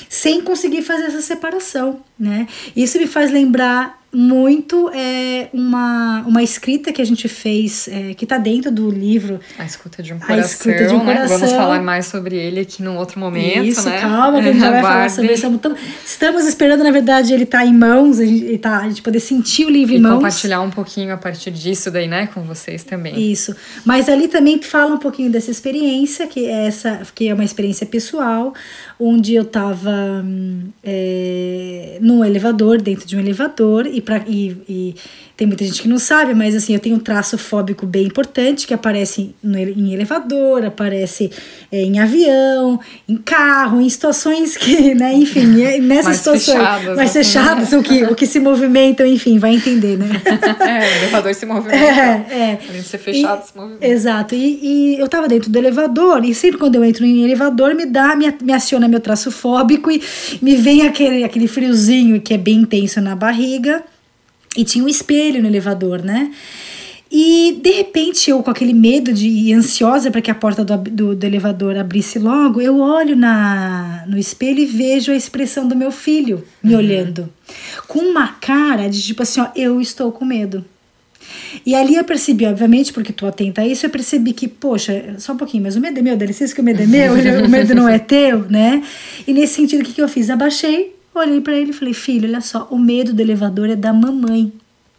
[0.07, 2.47] sem conseguir fazer essa separação, né?
[2.75, 8.25] Isso me faz lembrar muito é uma, uma escrita que a gente fez, é, que
[8.25, 9.39] está dentro do livro.
[9.59, 10.35] A escuta de um coração.
[10.35, 11.37] A escuta de um coração.
[11.37, 11.45] Né?
[11.45, 14.01] Vamos falar mais sobre ele aqui num outro momento, Isso, né?
[14.01, 15.47] calma, que a gente já vai falar sobre isso.
[16.05, 19.65] Estamos esperando, na verdade, ele tá em mãos, a gente, tá, a gente poder sentir
[19.65, 20.15] o livro e em mãos.
[20.15, 23.31] compartilhar um pouquinho a partir disso daí, né, com vocês também.
[23.31, 23.55] Isso.
[23.85, 27.85] Mas ali também fala um pouquinho dessa experiência, que é, essa, que é uma experiência
[27.85, 28.53] pessoal,
[28.99, 30.25] onde eu tava
[30.83, 34.95] é, num elevador, dentro de um elevador, e, pra, e, e
[35.37, 38.65] tem muita gente que não sabe, mas assim, eu tenho um traço fóbico bem importante
[38.65, 41.29] que aparece no, em elevador, aparece
[41.71, 46.97] é, em avião, em carro, em situações que, né, enfim, é, nessas mais situações fechadas,
[46.97, 47.77] mais assim, fechadas, né?
[47.77, 50.09] o, que, o que se movimentam, enfim, vai entender, né?
[50.59, 51.75] é, o elevador se movimenta.
[51.75, 51.89] É,
[52.31, 52.59] é.
[52.67, 53.85] Além de ser fechado, e, se movimenta.
[53.85, 54.33] Exato.
[54.33, 57.85] E, e eu tava dentro do elevador, e sempre quando eu entro em elevador, me
[57.85, 60.01] dá, me, me aciona meu traço fóbico e
[60.41, 63.83] me vem aquele, aquele friozinho que é bem intenso na barriga.
[64.57, 66.31] E tinha um espelho no elevador, né?
[67.09, 70.77] E de repente, eu com aquele medo de e ansiosa para que a porta do,
[70.77, 75.75] do, do, elevador abrisse logo, eu olho na, no espelho e vejo a expressão do
[75.75, 76.79] meu filho me uhum.
[76.79, 77.29] olhando,
[77.87, 80.65] com uma cara de tipo assim: ó, eu estou com medo.
[81.65, 85.33] E ali eu percebi, obviamente, porque tu atenta a isso, eu percebi que, poxa, só
[85.33, 87.13] um pouquinho, mas o medo é meu, dá licença que o medo é meu,
[87.45, 88.83] o medo não é teu, né?
[89.25, 90.29] E nesse sentido, o que, que eu fiz?
[90.29, 93.91] Abaixei, Olhei para ele e falei: Filho, olha só, o medo do elevador é da
[93.91, 94.53] mamãe.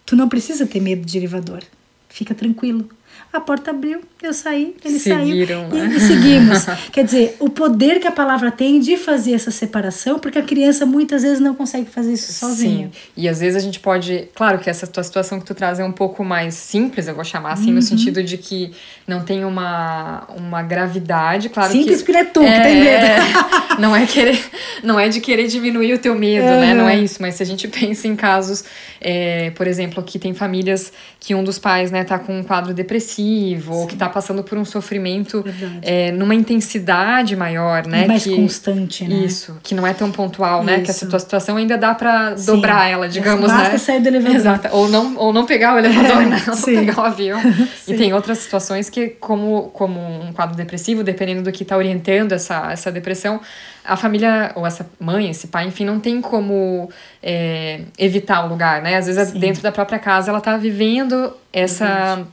[0.04, 1.62] Tu não precisa ter medo de elevador.
[2.08, 2.88] Fica tranquilo.
[3.30, 5.90] A porta abriu, eu saí, ele Seguiram, saiu né?
[5.92, 6.64] e, e seguimos.
[6.90, 10.86] Quer dizer, o poder que a palavra tem de fazer essa separação, porque a criança
[10.86, 12.86] muitas vezes não consegue fazer isso sozinha.
[12.86, 13.00] Sim.
[13.14, 15.84] E às vezes a gente pode, claro que essa tua situação que tu traz é
[15.84, 17.74] um pouco mais simples, eu vou chamar assim, uhum.
[17.74, 18.72] no sentido de que
[19.06, 23.22] não tem uma, uma gravidade, claro simples que porque é tu é, que tem medo.
[23.78, 24.42] não é querer,
[24.82, 26.60] não é de querer diminuir o teu medo, uhum.
[26.60, 26.72] né?
[26.72, 28.64] Não é isso, mas se a gente pensa em casos,
[29.02, 32.72] é, por exemplo, que tem famílias que um dos pais, né, tá com um quadro
[32.72, 33.62] depressivo Sim.
[33.68, 35.44] ou que tá passando por um sofrimento
[35.82, 38.06] é, numa intensidade maior, né?
[38.06, 39.16] mais que, constante, né?
[39.16, 40.66] Isso, que não é tão pontual, isso.
[40.66, 40.80] né?
[40.80, 43.78] Que essa tua situação ainda dá para dobrar ela, digamos, Basta né?
[43.78, 44.36] sair do elevador.
[44.36, 44.68] Exato.
[44.72, 46.42] Ou não, ou não pegar o elevador, é, né?
[46.48, 47.40] Ou não pegar o avião.
[47.86, 52.32] e tem outras situações que, como, como um quadro depressivo, dependendo do que tá orientando
[52.32, 53.40] essa, essa depressão,
[53.84, 56.90] a família, ou essa mãe, esse pai, enfim, não tem como
[57.22, 58.96] é, evitar o lugar, né?
[58.96, 59.38] Às vezes, Sim.
[59.38, 62.26] dentro da própria casa, ela tá vivendo essa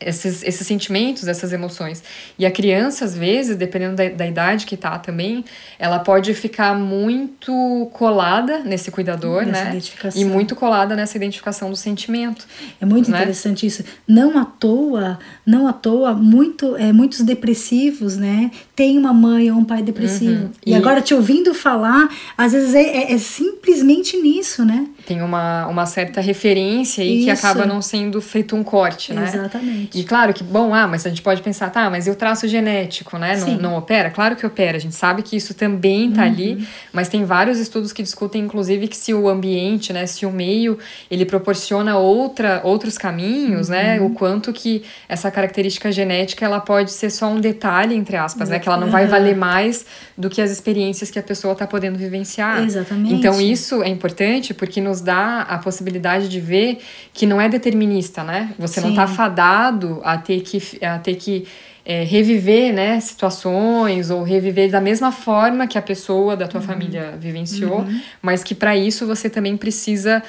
[0.00, 2.02] esses, esses sentimentos, essas emoções.
[2.38, 5.44] E a criança, às vezes, dependendo da, da idade que tá também,
[5.78, 9.70] ela pode ficar muito colada nesse cuidador, nessa né?
[9.70, 10.22] Identificação.
[10.22, 12.46] E muito colada nessa identificação do sentimento.
[12.80, 13.18] É muito né?
[13.18, 13.84] interessante isso.
[14.06, 18.50] Não à toa, não à toa, muito, é, muitos depressivos, né?
[18.76, 20.44] Tem uma mãe ou um pai depressivo.
[20.44, 20.50] Uhum.
[20.64, 24.86] E, e, agora, te ouvindo falar, às vezes é, é, é simplesmente nisso, né?
[25.08, 29.24] Tem uma, uma certa referência aí que acaba não sendo feito um corte, né?
[29.24, 29.98] Exatamente.
[29.98, 32.46] E claro que, bom, ah, mas a gente pode pensar, tá, mas e o traço
[32.46, 33.34] genético, né?
[33.36, 34.10] Não, não opera?
[34.10, 36.28] Claro que opera, a gente sabe que isso também tá uhum.
[36.28, 40.30] ali, mas tem vários estudos que discutem, inclusive, que se o ambiente, né, se o
[40.30, 40.78] meio,
[41.10, 43.94] ele proporciona outra, outros caminhos, né?
[43.94, 44.00] uhum.
[44.00, 44.00] né?
[44.02, 48.56] O quanto que essa característica genética, ela pode ser só um detalhe, entre aspas, uhum.
[48.56, 48.60] né?
[48.60, 49.86] Que ela não vai valer mais
[50.18, 52.62] do que as experiências que a pessoa tá podendo vivenciar.
[52.62, 53.14] Exatamente.
[53.14, 56.78] Então, isso é importante porque nos nos dá a possibilidade de ver
[57.12, 58.52] que não é determinista, né?
[58.58, 58.86] Você Sim.
[58.86, 61.46] não está fadado a ter que, a ter que
[61.84, 66.66] é, reviver né, situações ou reviver da mesma forma que a pessoa da tua uhum.
[66.66, 68.00] família vivenciou, uhum.
[68.20, 70.22] mas que para isso você também precisa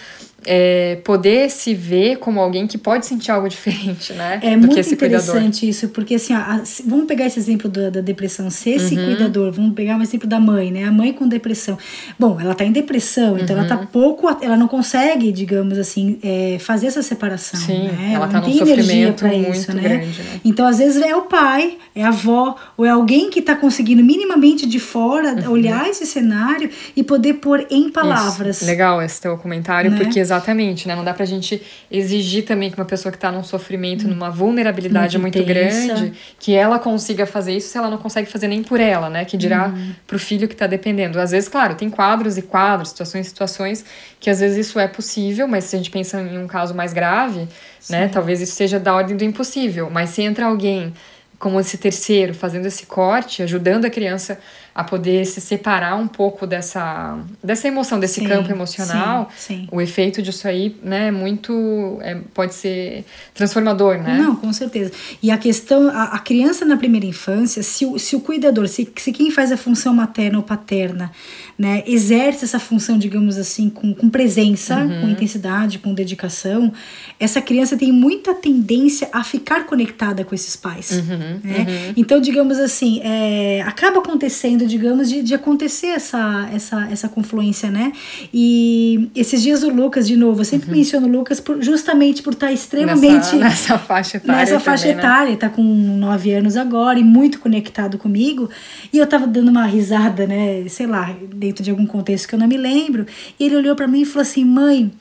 [0.45, 4.39] é, poder se ver como alguém que pode sentir algo diferente, né?
[4.41, 5.69] É muito interessante cuidador.
[5.69, 9.05] isso, porque assim, ó, vamos pegar esse exemplo da, da depressão, ser esse uhum.
[9.05, 10.85] cuidador, vamos pegar um exemplo da mãe, né?
[10.85, 11.77] A mãe com depressão.
[12.17, 13.61] Bom, ela tá em depressão, então uhum.
[13.61, 13.85] ela tá uhum.
[13.87, 17.59] pouco, ela não consegue, digamos assim, é, fazer essa separação.
[17.59, 18.11] Sim, né?
[18.13, 19.81] ela, ela tá não tem energia para isso, né?
[19.81, 20.39] Grande, né?
[20.43, 24.03] Então, às vezes, é o pai, é a avó, ou é alguém que tá conseguindo
[24.03, 25.51] minimamente de fora uhum.
[25.51, 28.57] olhar esse cenário e poder pôr em palavras.
[28.57, 28.65] Isso.
[28.65, 29.97] Legal esse teu comentário, né?
[29.97, 30.95] porque Exatamente, né?
[30.95, 35.17] Não dá pra gente exigir também que uma pessoa que tá num sofrimento, numa vulnerabilidade
[35.17, 38.79] muito, muito grande, que ela consiga fazer isso se ela não consegue fazer nem por
[38.79, 39.25] ela, né?
[39.25, 39.93] Que dirá hum.
[40.05, 41.19] pro filho que tá dependendo.
[41.19, 43.85] Às vezes, claro, tem quadros e quadros, situações e situações
[44.19, 46.93] que às vezes isso é possível, mas se a gente pensa em um caso mais
[46.93, 47.47] grave?
[47.79, 47.93] Sim.
[47.93, 48.07] né?
[48.07, 49.89] Talvez isso seja da ordem do impossível.
[49.89, 50.93] Mas se entra alguém
[51.39, 54.37] como esse terceiro, fazendo esse corte, ajudando a criança
[54.79, 59.67] a poder se separar um pouco dessa, dessa emoção, desse sim, campo emocional, sim, sim.
[59.69, 64.17] o efeito disso aí, né, é muito, é, pode ser transformador, né?
[64.17, 64.93] Não, com certeza.
[65.21, 68.89] E a questão, a, a criança na primeira infância, se o, se o cuidador, se,
[68.95, 71.11] se quem faz a função materna ou paterna,
[71.57, 75.01] né, exerce essa função, digamos assim, com, com presença, uhum.
[75.01, 76.71] com intensidade, com dedicação,
[77.19, 80.91] essa criança tem muita tendência a ficar conectada com esses pais.
[80.91, 81.65] Uhum, né?
[81.67, 81.93] Uhum.
[81.97, 87.91] Então, digamos assim, é, acaba acontecendo digamos, de, de acontecer essa, essa, essa confluência, né?
[88.33, 90.77] E esses dias o Lucas, de novo, eu sempre uhum.
[90.77, 93.35] menciono o Lucas por, justamente por estar extremamente.
[93.35, 93.35] Nessa,
[93.75, 94.39] nessa faixa etária.
[94.39, 95.01] Nessa faixa também, né?
[95.01, 95.37] etária, né?
[95.37, 98.49] tá com nove anos agora e muito conectado comigo.
[98.93, 100.67] E eu tava dando uma risada, né?
[100.69, 103.05] Sei lá, dentro de algum contexto que eu não me lembro.
[103.39, 104.91] E ele olhou para mim e falou assim: mãe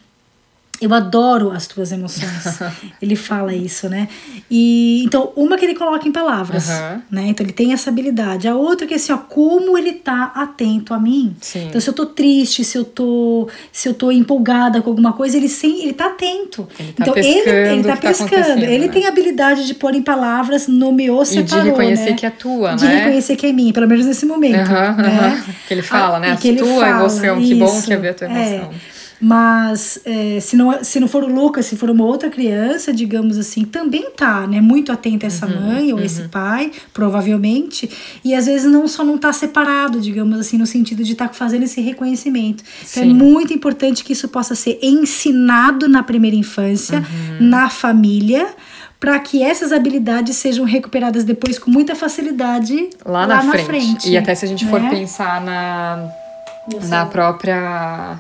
[0.81, 2.61] eu adoro as tuas emoções.
[3.03, 4.09] ele fala isso, né?
[4.51, 7.03] E então, uma que ele coloca em palavras, uhum.
[7.11, 7.27] né?
[7.29, 8.47] Então ele tem essa habilidade.
[8.47, 11.35] A outra que é assim, ó, como ele tá atento a mim.
[11.41, 11.67] Sim.
[11.69, 15.37] Então, se eu tô triste, se eu tô, se eu tô empolgada com alguma coisa,
[15.37, 16.69] ele sim, ele tá atento.
[16.79, 18.65] Ele tá então, pescando ele, ele tá, tá pescando.
[18.65, 18.93] ele né?
[18.93, 22.17] tem a habilidade de pôr em palavras, nomeou, separou, E de reconhecer né?
[22.17, 22.91] que é tua, de né?
[22.91, 25.45] De reconhecer que é minha, pelo menos nesse momento, uhum, né?
[25.67, 26.33] Que ele fala, ah, né?
[26.33, 28.71] A tua fala, emoção, que bom que é ver a tua emoção.
[28.73, 28.98] É.
[29.21, 33.37] Mas é, se, não, se não for o Lucas, se for uma outra criança, digamos
[33.37, 34.61] assim, também tá, né?
[34.61, 36.05] Muito atenta a essa uhum, mãe ou uhum.
[36.05, 37.91] esse pai, provavelmente.
[38.25, 41.35] E às vezes não só não tá separado, digamos assim, no sentido de estar tá
[41.35, 42.63] fazendo esse reconhecimento.
[42.89, 47.49] Então é muito importante que isso possa ser ensinado na primeira infância, uhum.
[47.49, 48.49] na família
[49.01, 53.67] para que essas habilidades sejam recuperadas depois com muita facilidade lá, lá na, frente.
[53.67, 54.11] frente.
[54.11, 54.71] E até se a gente né?
[54.71, 56.09] for pensar na,
[56.89, 58.19] na própria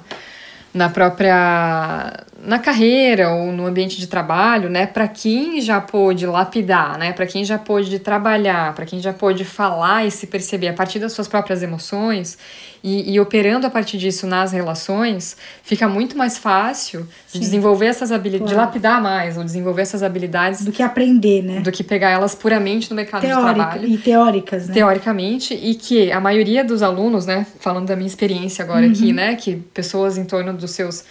[0.74, 6.96] na própria na carreira ou no ambiente de trabalho, né, para quem já pôde lapidar,
[6.96, 10.72] né, para quem já pôde trabalhar, para quem já pôde falar e se perceber a
[10.72, 12.38] partir das suas próprias emoções
[12.82, 18.12] e, e operando a partir disso nas relações, fica muito mais fácil de desenvolver essas
[18.12, 18.66] habilidades, claro.
[18.66, 22.36] de lapidar mais ou desenvolver essas habilidades do que aprender, né, do que pegar elas
[22.36, 26.82] puramente no mercado Teórica, de trabalho e teóricas, né, teoricamente e que a maioria dos
[26.84, 28.92] alunos, né, falando da minha experiência agora uhum.
[28.92, 31.04] aqui, né, que pessoas em torno dos seus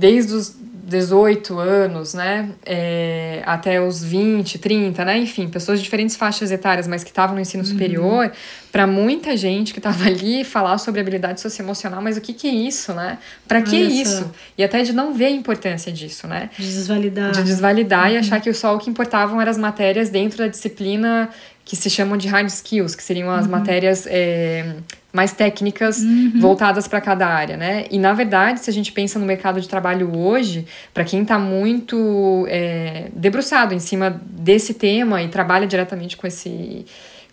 [0.00, 0.56] desde os
[0.90, 6.88] 18 anos, né, é, até os 20, 30, né, enfim, pessoas de diferentes faixas etárias,
[6.88, 7.68] mas que estavam no ensino uhum.
[7.68, 8.32] superior,
[8.72, 12.52] para muita gente que estava ali falar sobre habilidade socioemocional, mas o que que é
[12.52, 13.18] isso, né?
[13.46, 14.32] Para que isso?
[14.58, 16.50] E até de não ver a importância disso, né?
[16.58, 17.30] De desvalidar.
[17.30, 18.14] De desvalidar uhum.
[18.14, 21.28] e achar que só o que importavam eram as matérias dentro da disciplina
[21.70, 23.52] que se chamam de hard skills, que seriam as uhum.
[23.52, 24.74] matérias é,
[25.12, 26.32] mais técnicas uhum.
[26.40, 27.86] voltadas para cada área, né?
[27.92, 31.38] E na verdade, se a gente pensa no mercado de trabalho hoje, para quem está
[31.38, 36.84] muito é, debruçado em cima desse tema e trabalha diretamente com esse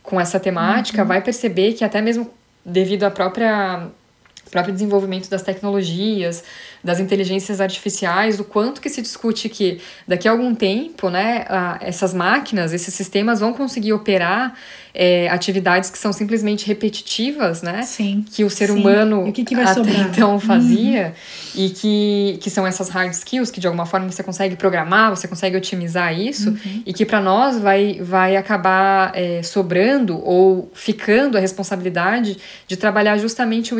[0.04, 1.08] com essa temática, uhum.
[1.08, 2.30] vai perceber que até mesmo
[2.64, 3.88] devido à própria
[4.50, 6.44] próprio desenvolvimento das tecnologias,
[6.84, 11.46] das inteligências artificiais, o quanto que se discute que daqui a algum tempo, né,
[11.82, 14.54] essas máquinas, esses sistemas vão conseguir operar
[15.00, 17.84] é, atividades que são simplesmente repetitivas, né?
[17.84, 18.26] Sim.
[18.32, 18.80] Que o ser sim.
[18.80, 20.10] humano o que que até sobrar?
[20.10, 21.14] então fazia
[21.56, 21.66] uhum.
[21.66, 25.28] e que, que são essas hard skills que de alguma forma você consegue programar, você
[25.28, 26.82] consegue otimizar isso uhum.
[26.84, 32.36] e que para nós vai, vai acabar é, sobrando ou ficando a responsabilidade
[32.68, 33.80] de trabalhar justamente o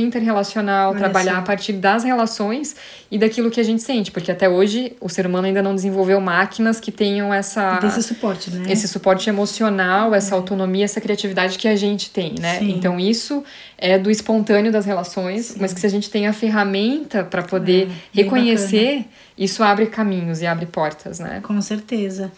[0.90, 1.42] Olha trabalhar assim.
[1.42, 2.76] a partir das relações
[3.10, 6.20] e daquilo que a gente sente, porque até hoje o ser humano ainda não desenvolveu
[6.20, 8.72] máquinas que tenham essa esse suporte, né?
[8.72, 10.38] Esse suporte emocional, essa é.
[10.38, 12.60] autonomia, essa criatividade que a gente tem, né?
[12.60, 12.72] Sim.
[12.72, 13.44] Então isso
[13.78, 15.58] é do espontâneo das relações, Sim.
[15.60, 19.06] mas que se a gente tem a ferramenta para poder é, reconhecer, bacana.
[19.38, 21.42] isso abre caminhos e abre portas, né?
[21.42, 22.32] Com certeza.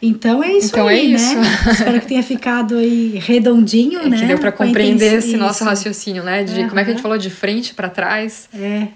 [0.00, 1.34] Então é isso então aí, é isso.
[1.34, 1.46] né?
[1.72, 4.18] Espero que tenha ficado aí redondinho, é, né?
[4.18, 5.36] Que deu para compreender esse isso.
[5.38, 6.44] nosso raciocínio, né?
[6.44, 6.68] De uhum.
[6.68, 8.48] como é que a gente falou de frente para trás.
[8.54, 8.88] É.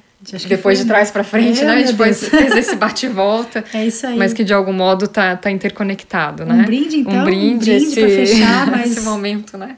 [0.47, 1.83] Depois de trás para frente, é, né?
[1.83, 3.65] Depois fez esse bate e volta.
[3.73, 4.19] É isso aí.
[4.19, 6.55] Mas que de algum modo tá, tá interconectado, né?
[6.55, 7.13] Um brinde, então.
[7.13, 8.93] Um brinde, um brinde esse, pra fechar, mas...
[8.93, 9.77] esse momento, né?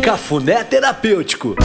[0.02, 1.56] Cafuné Terapêutico.